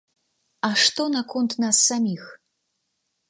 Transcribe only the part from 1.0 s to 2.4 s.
наконт нас саміх?